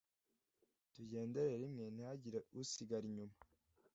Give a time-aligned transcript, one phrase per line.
[0.93, 3.35] Tugendere rimwe ntihagire usigara inyuma